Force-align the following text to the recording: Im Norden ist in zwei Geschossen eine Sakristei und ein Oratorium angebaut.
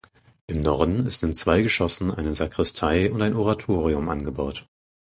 Im 0.47 0.61
Norden 0.61 1.05
ist 1.05 1.21
in 1.21 1.31
zwei 1.35 1.61
Geschossen 1.61 2.11
eine 2.11 2.33
Sakristei 2.33 3.11
und 3.11 3.21
ein 3.21 3.35
Oratorium 3.35 4.09
angebaut. 4.09 4.67